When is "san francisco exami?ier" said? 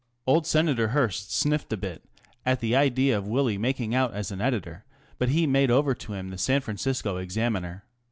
6.39-7.83